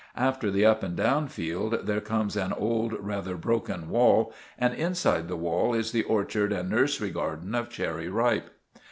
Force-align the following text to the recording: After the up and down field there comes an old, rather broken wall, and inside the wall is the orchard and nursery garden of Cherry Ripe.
After 0.17 0.49
the 0.49 0.65
up 0.65 0.81
and 0.81 0.95
down 0.97 1.27
field 1.27 1.81
there 1.85 2.01
comes 2.01 2.35
an 2.35 2.53
old, 2.53 2.93
rather 2.93 3.35
broken 3.37 3.87
wall, 3.87 4.33
and 4.57 4.73
inside 4.73 5.27
the 5.27 5.35
wall 5.37 5.75
is 5.75 5.91
the 5.91 6.01
orchard 6.05 6.51
and 6.51 6.71
nursery 6.71 7.11
garden 7.11 7.53
of 7.53 7.69
Cherry 7.69 8.09
Ripe. 8.09 8.49